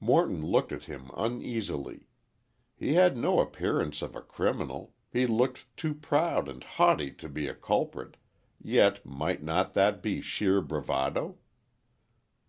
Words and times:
Morton 0.00 0.44
looked 0.44 0.72
at 0.72 0.86
him 0.86 1.12
uneasily. 1.16 2.08
He 2.74 2.94
had 2.94 3.16
no 3.16 3.38
appearance 3.38 4.02
of 4.02 4.16
a 4.16 4.20
criminal, 4.20 4.94
he 5.12 5.28
looked 5.28 5.64
too 5.76 5.94
proud 5.94 6.48
and 6.48 6.64
haughty 6.64 7.12
to 7.12 7.28
be 7.28 7.46
a 7.46 7.54
culprit, 7.54 8.16
yet 8.60 9.06
might 9.06 9.44
that 9.44 9.76
not 9.76 10.02
be 10.02 10.20
sheer 10.20 10.60
bravado? 10.60 11.38